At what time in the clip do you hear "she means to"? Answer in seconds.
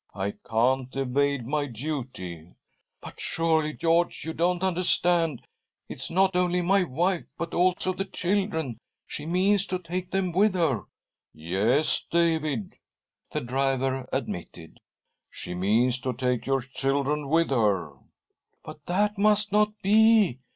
9.05-9.77, 15.29-16.13